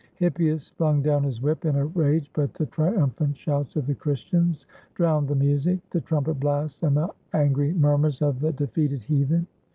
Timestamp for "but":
2.33-2.55